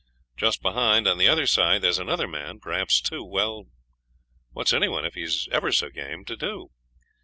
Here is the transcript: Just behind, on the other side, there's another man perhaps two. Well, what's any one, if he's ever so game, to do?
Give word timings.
Just 0.35 0.63
behind, 0.63 1.05
on 1.07 1.19
the 1.19 1.27
other 1.27 1.45
side, 1.45 1.83
there's 1.83 1.99
another 1.99 2.27
man 2.27 2.59
perhaps 2.59 2.99
two. 2.99 3.23
Well, 3.23 3.67
what's 4.51 4.73
any 4.73 4.87
one, 4.87 5.05
if 5.05 5.13
he's 5.13 5.47
ever 5.51 5.71
so 5.71 5.89
game, 5.89 6.25
to 6.25 6.35
do? 6.35 6.71